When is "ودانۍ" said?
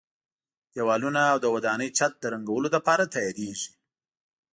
1.55-1.89